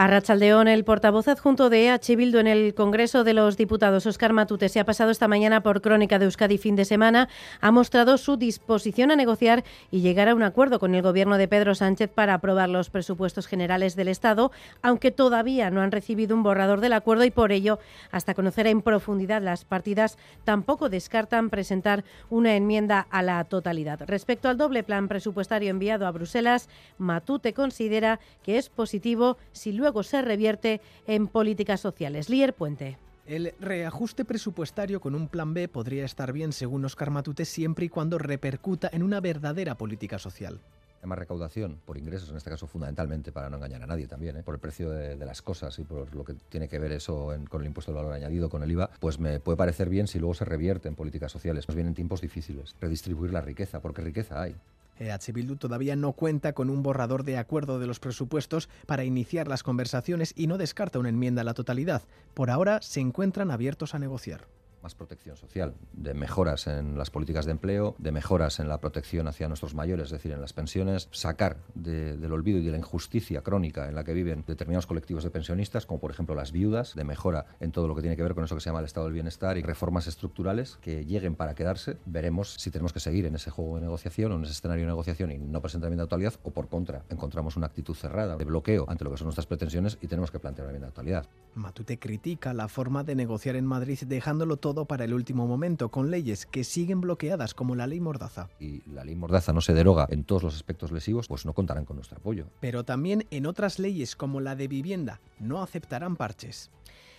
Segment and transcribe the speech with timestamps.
[0.00, 4.32] A Rachaldeón, el portavoz adjunto de EH Bildu en el Congreso de los Diputados, Oscar
[4.32, 7.28] Matute, se ha pasado esta mañana por Crónica de Euskadi fin de semana,
[7.60, 11.48] ha mostrado su disposición a negociar y llegar a un acuerdo con el gobierno de
[11.48, 16.44] Pedro Sánchez para aprobar los presupuestos generales del Estado, aunque todavía no han recibido un
[16.44, 17.78] borrador del acuerdo y por ello,
[18.10, 24.00] hasta conocer en profundidad las partidas, tampoco descartan presentar una enmienda a la totalidad.
[24.06, 29.89] Respecto al doble plan presupuestario enviado a Bruselas, Matute considera que es positivo si luego
[30.02, 32.28] se revierte en políticas sociales.
[32.28, 32.98] Lier Puente.
[33.26, 37.88] El reajuste presupuestario con un plan B podría estar bien, según Oscar Matute, siempre y
[37.88, 40.60] cuando repercuta en una verdadera política social
[41.06, 44.42] más recaudación por ingresos, en este caso fundamentalmente para no engañar a nadie también, ¿eh?
[44.42, 47.62] por el precio de, las cosas y por lo que tiene que ver eso con
[47.62, 50.34] el impuesto del valor añadido, con el IVA, pues me puede parecer bien si luego
[50.34, 51.68] se revierte en políticas sociales.
[51.68, 54.56] Nos vienen tiempos difíciles, redistribuir la riqueza, porque riqueza hay.
[55.00, 59.48] EH Bildu todavía no cuenta con un borrador de acuerdo de los presupuestos para iniciar
[59.48, 62.02] las conversaciones y no descarta una enmienda a la totalidad.
[62.34, 64.46] Por ahora se encuentran abiertos a negociar
[64.82, 69.28] más protección social, de mejoras en las políticas de empleo, de mejoras en la protección
[69.28, 73.42] hacia nuestros mayores, es decir, en las pensiones, sacar del olvido y de la injusticia
[73.42, 77.04] crónica en la que viven determinados colectivos de pensionistas, como por ejemplo las viudas, de
[77.04, 79.06] mejora en todo lo que tiene que ver con eso que se llama el estado
[79.06, 81.98] del bienestar y reformas estructurales que lleguen para quedarse.
[82.06, 84.88] Veremos si tenemos que seguir en ese juego de negociación o en ese escenario de
[84.88, 88.44] negociación y no presentar enmienda de actualidad o por contra encontramos una actitud cerrada de
[88.44, 91.26] bloqueo ante lo que son nuestras pretensiones y tenemos que plantear una enmienda de actualidad.
[91.54, 95.88] Matute critica la forma de negociar en Madrid dejándolo todo todo para el último momento,
[95.88, 98.50] con leyes que siguen bloqueadas como la ley Mordaza.
[98.60, 101.84] Y la ley Mordaza no se deroga en todos los aspectos lesivos, pues no contarán
[101.84, 102.46] con nuestro apoyo.
[102.60, 106.70] Pero también en otras leyes como la de vivienda no aceptarán parches.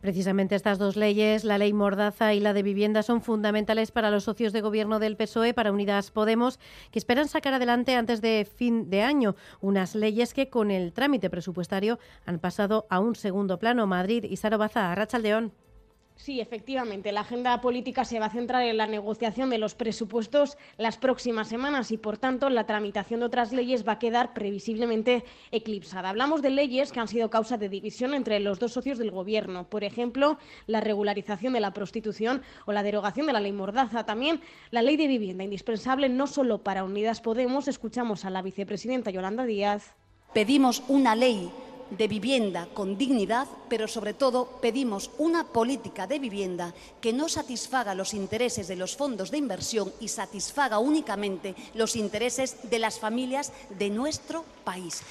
[0.00, 4.22] Precisamente estas dos leyes, la ley Mordaza y la de vivienda, son fundamentales para los
[4.22, 6.60] socios de gobierno del PSOE, para Unidas Podemos,
[6.92, 11.28] que esperan sacar adelante antes de fin de año unas leyes que con el trámite
[11.28, 13.88] presupuestario han pasado a un segundo plano.
[13.88, 15.52] Madrid y Sarobaza, Rachaldeón.
[16.22, 17.10] Sí, efectivamente.
[17.10, 21.48] La agenda política se va a centrar en la negociación de los presupuestos las próximas
[21.48, 26.10] semanas y, por tanto, la tramitación de otras leyes va a quedar previsiblemente eclipsada.
[26.10, 29.68] Hablamos de leyes que han sido causa de división entre los dos socios del Gobierno.
[29.68, 30.38] Por ejemplo,
[30.68, 34.06] la regularización de la prostitución o la derogación de la ley Mordaza.
[34.06, 37.66] También la ley de vivienda, indispensable no solo para Unidas Podemos.
[37.66, 39.96] Escuchamos a la vicepresidenta Yolanda Díaz.
[40.32, 41.50] Pedimos una ley
[41.90, 47.94] de vivienda con dignidad, pero sobre todo pedimos una política de vivienda que no satisfaga
[47.94, 53.52] los intereses de los fondos de inversión y satisfaga únicamente los intereses de las familias
[53.78, 55.02] de nuestro país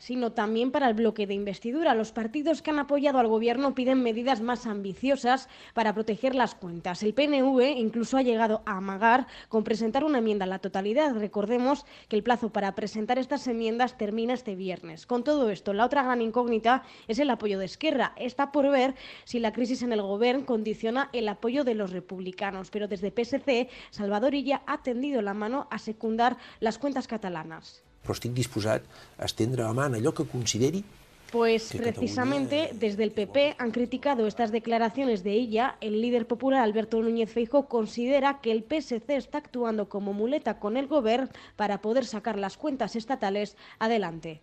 [0.00, 1.94] sino también para el bloque de investidura.
[1.94, 7.04] Los partidos que han apoyado al Gobierno piden medidas más ambiciosas para proteger las cuentas.
[7.04, 11.14] El PNV incluso ha llegado a amagar con presentar una enmienda a la totalidad.
[11.14, 15.06] Recordemos que el plazo para presentar estas enmiendas termina este viernes.
[15.06, 18.14] Con todo esto, la otra gran incógnita es el apoyo de Esquerra.
[18.16, 18.94] Está por ver
[19.24, 23.68] si la crisis en el Gobierno condiciona el apoyo de los republicanos, pero desde PSC,
[23.90, 27.84] Salvador Illa ha tendido la mano a secundar las cuentas catalanas.
[28.02, 28.82] Però estic disposat
[29.18, 30.84] a estendre la mà en allò que consideri
[31.30, 35.76] Pues precisamente desde el PP han criticado estas declaraciones de ella.
[35.80, 40.76] El líder popular Alberto Núñez Feijóo considera que el PSC está actuando como muleta con
[40.76, 44.40] el gobierno para poder sacar las cuentas estatales adelante.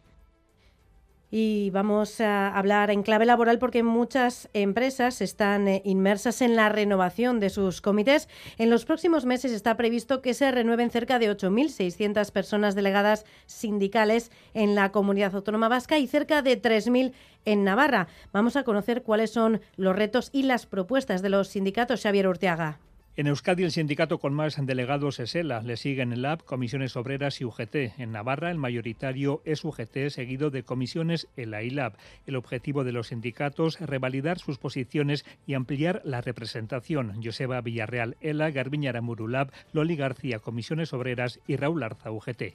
[1.30, 6.70] Y vamos a hablar en clave laboral porque muchas empresas están eh, inmersas en la
[6.70, 8.30] renovación de sus comités.
[8.58, 14.32] En los próximos meses está previsto que se renueven cerca de 8.600 personas delegadas sindicales
[14.54, 17.12] en la comunidad autónoma vasca y cerca de 3.000
[17.44, 18.08] en Navarra.
[18.32, 22.04] Vamos a conocer cuáles son los retos y las propuestas de los sindicatos.
[22.04, 22.80] Xavier Urteaga.
[23.19, 25.63] En Euskadi, el sindicato con más delegados es ELA.
[25.63, 27.97] Le siguen el LAB, Comisiones Obreras y UGT.
[27.97, 31.94] En Navarra, el mayoritario es UGT, seguido de comisiones ELA y LAB.
[32.28, 37.19] El objetivo de los sindicatos es revalidar sus posiciones y ampliar la representación.
[37.23, 42.53] Joseba Villarreal, ELA, Garbiña Aramuru, LAB, Loli García, Comisiones Obreras y Raúl Arza, UGT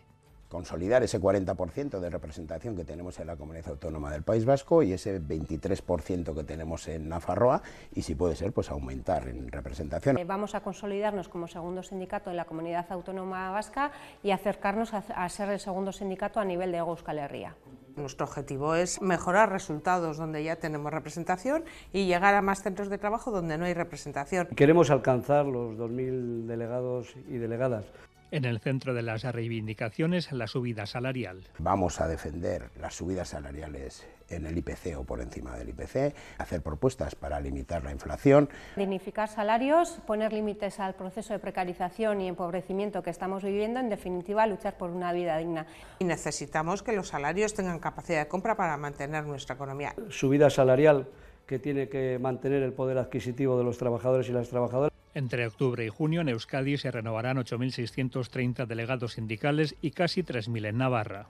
[0.52, 4.92] consolidar ese 40% de representación que tenemos en la comunidad autónoma del País Vasco y
[4.92, 7.62] ese 23% que tenemos en Nafarroa
[7.94, 10.18] y si puede ser pues aumentar en representación.
[10.18, 13.92] Eh, vamos a consolidarnos como segundo sindicato en la comunidad autónoma vasca
[14.22, 17.56] y acercarnos a, ser el segundo sindicato a nivel de Euskal Herria.
[17.96, 22.98] Nuestro objetivo es mejorar resultados donde ya tenemos representación y llegar a más centros de
[22.98, 24.48] trabajo donde no hay representación.
[24.48, 27.86] Queremos alcanzar los 2.000 delegados y delegadas
[28.32, 31.44] en el centro de las reivindicaciones, la subida salarial.
[31.58, 36.62] Vamos a defender las subidas salariales en el IPC o por encima del IPC, hacer
[36.62, 38.48] propuestas para limitar la inflación.
[38.76, 44.46] Dignificar salarios, poner límites al proceso de precarización y empobrecimiento que estamos viviendo, en definitiva,
[44.46, 45.66] luchar por una vida digna.
[45.98, 49.94] Y necesitamos que los salarios tengan capacidad de compra para mantener nuestra economía.
[50.08, 51.06] Subida salarial
[51.46, 54.91] que tiene que mantener el poder adquisitivo de los trabajadores y las trabajadoras.
[55.14, 60.78] Entre octubre y junio en Euskadi se renovarán 8.630 delegados sindicales y casi 3.000 en
[60.78, 61.26] Navarra.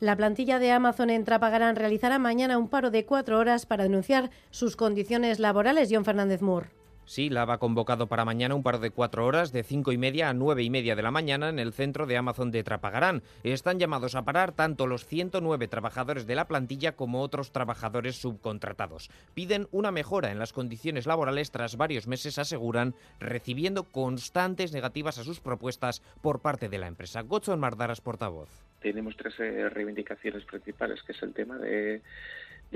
[0.00, 4.30] La plantilla de Amazon en Trapagarán realizará mañana un paro de cuatro horas para denunciar
[4.50, 5.90] sus condiciones laborales.
[5.92, 6.79] John Fernández Moore.
[7.10, 10.28] Sí, la ha convocado para mañana un par de cuatro horas de cinco y media
[10.28, 13.24] a nueve y media de la mañana en el centro de Amazon de Trapagarán.
[13.42, 19.10] Están llamados a parar tanto los 109 trabajadores de la plantilla como otros trabajadores subcontratados.
[19.34, 25.24] Piden una mejora en las condiciones laborales tras varios meses, aseguran, recibiendo constantes negativas a
[25.24, 27.22] sus propuestas por parte de la empresa.
[27.22, 28.69] Gotzon Mardaras, portavoz.
[28.80, 32.02] Tenemos tres eh, reivindicaciones principales, que es el tema de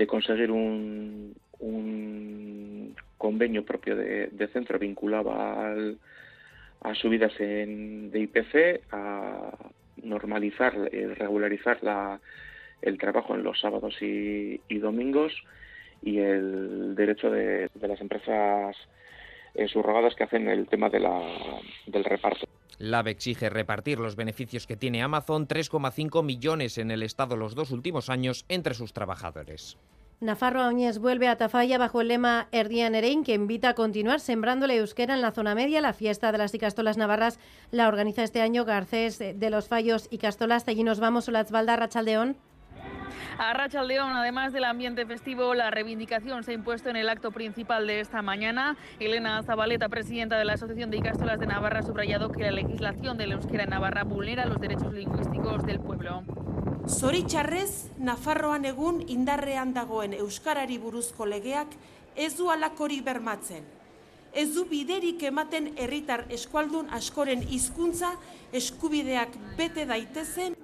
[0.07, 5.97] conseguir un, un convenio propio de, centro vinculado al,
[6.81, 9.51] a subidas en, de IPC, a
[10.03, 12.19] normalizar y regularizar la,
[12.81, 15.33] el trabajo en los sábados y, domingos
[16.01, 18.75] y el derecho de, las empresas
[19.55, 21.21] eh, subrogadas que hacen el tema de la,
[21.87, 22.47] del reparto.
[22.77, 27.71] LAB exige repartir los beneficios que tiene Amazon, 3,5 millones en el Estado los dos
[27.71, 29.77] últimos años, entre sus trabajadores.
[30.21, 34.65] Nafarro Añez vuelve a Tafalla bajo el lema Erdian Erein, que invita a continuar sembrando
[34.65, 35.81] la euskera en la zona media.
[35.81, 37.37] La fiesta de las Icastolas Navarras
[37.71, 40.67] la organiza este año Garcés de los Fallos y Castolas.
[40.67, 42.37] Allí nos vamos, Olatzbalda, Rachaldeón.
[43.37, 47.85] A Rachaldeón, además del ambiente festivo, la reivindicación se ha impuesto en el acto principal
[47.87, 48.77] de esta mañana.
[48.99, 53.17] Elena Zabaleta, presidenta de la Asociación de Icastolas de Navarra, ha subrayado que la legislación
[53.17, 56.23] de la euskera en Navarra vulnera los derechos lingüísticos del pueblo.
[56.87, 61.73] Zoritxarrez, Nafarroan egun indarrean dagoen Euskarari buruzko legeak
[62.15, 63.65] ez du alakorik bermatzen.
[64.35, 68.11] Ez du biderik ematen herritar eskualdun askoren hizkuntza
[68.53, 70.55] eskubideak bete daitezen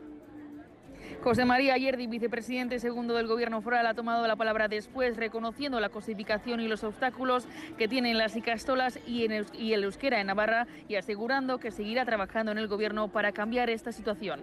[1.23, 5.89] José María Ayerdi, vicepresidente segundo del Gobierno foral, ha tomado la palabra después, reconociendo la
[5.89, 7.45] cosificación y los obstáculos
[7.77, 12.57] que tienen las icastolas y, el euskera en Navarra y asegurando que seguirá trabajando en
[12.57, 14.41] el Gobierno para cambiar esta situación.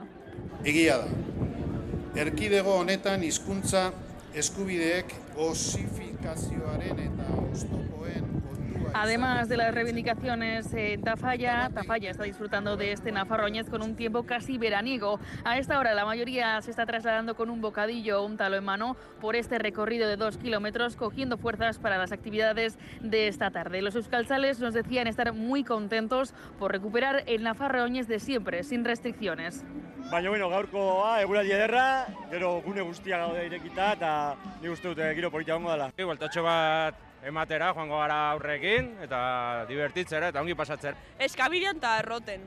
[8.94, 14.24] Además de las reivindicaciones, eh, Tafalla, Tafalla está disfrutando de este Nafarroñez con un tiempo
[14.24, 15.20] casi veraniego.
[15.44, 18.64] A esta hora la mayoría se está trasladando con un bocadillo o un talo en
[18.64, 23.82] mano por este recorrido de dos kilómetros, cogiendo fuerzas para las actividades de esta tarde.
[23.82, 29.64] Los euskaltzales nos decían estar muy contentos por recuperar el Nafarroñez de siempre, sin restricciones.
[30.10, 35.30] Baina, bueno, gaurkoa, eguraldi ederra, gero gune guztia gaude irekita, eta ni uste dute giro
[35.30, 35.92] politia gongo dela.
[36.38, 39.20] Bat ematera joango gara aurrekin eta
[39.68, 40.94] divertitzera eta ongi pasatzen.
[41.18, 42.46] Eskabidean eta erroten.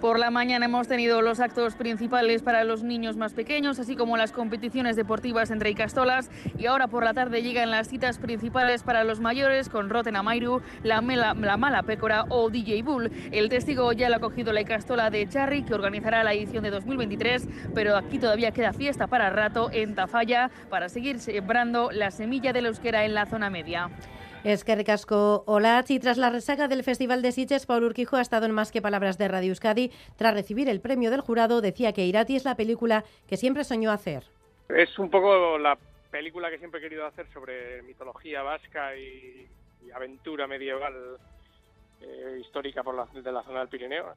[0.00, 4.16] Por la mañana hemos tenido los actos principales para los niños más pequeños, así como
[4.16, 6.30] las competiciones deportivas entre Icastolas.
[6.58, 10.62] Y ahora por la tarde llegan las citas principales para los mayores con Roten Amairu,
[10.82, 13.10] la, la Mala Pécora o DJ Bull.
[13.30, 16.70] El testigo ya lo ha cogido la Icastola de Charry, que organizará la edición de
[16.70, 22.54] 2023, pero aquí todavía queda fiesta para rato en Tafalla para seguir sembrando la semilla
[22.54, 23.90] de la euskera en la zona media.
[24.42, 28.22] Es que ricasco hola y tras la resaca del Festival de Sitges, Paul Urquijo ha
[28.22, 29.92] estado en Más que Palabras de Radio Euskadi.
[30.16, 33.90] Tras recibir el premio del jurado, decía que Irati es la película que siempre soñó
[33.90, 34.24] hacer.
[34.70, 35.76] Es un poco la
[36.10, 39.46] película que siempre he querido hacer sobre mitología vasca y,
[39.94, 40.94] aventura medieval
[42.00, 44.14] eh, histórica por la, de la zona del Pirineo.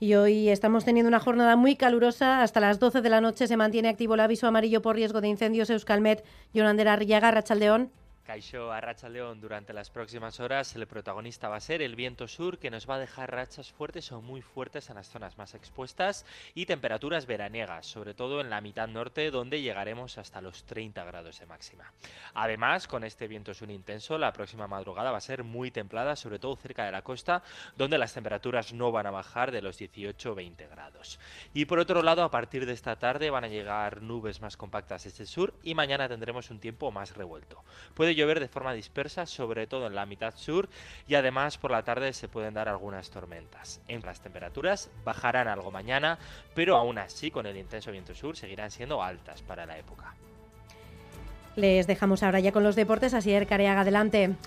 [0.00, 2.42] Y hoy estamos teniendo una jornada muy calurosa.
[2.42, 5.28] Hasta las 12 de la noche se mantiene activo el aviso amarillo por riesgo de
[5.28, 7.90] incendios Euskalmet, Yonandera Rillaga, Rachaldeón.
[8.24, 12.26] Caixo a Racha León durante las próximas horas el protagonista va a ser el viento
[12.26, 15.54] sur que nos va a dejar rachas fuertes o muy fuertes en las zonas más
[15.54, 21.04] expuestas y temperaturas veraniegas, sobre todo en la mitad norte donde llegaremos hasta los 30
[21.04, 21.92] grados de máxima.
[22.32, 26.38] Además, con este viento sur intenso, la próxima madrugada va a ser muy templada, sobre
[26.38, 27.42] todo cerca de la costa,
[27.76, 31.20] donde las temperaturas no van a bajar de los 18 20 grados.
[31.52, 35.04] Y por otro lado, a partir de esta tarde van a llegar nubes más compactas
[35.04, 37.62] desde el sur y mañana tendremos un tiempo más revuelto.
[37.92, 40.68] Puede llover de forma dispersa, sobre todo en la mitad sur,
[41.06, 43.80] y además por la tarde se pueden dar algunas tormentas.
[43.88, 46.18] En las temperaturas bajarán algo mañana,
[46.54, 50.14] pero aún así con el intenso viento sur seguirán siendo altas para la época.
[51.56, 54.34] Les dejamos ahora ya con los deportes, así Careaga adelante.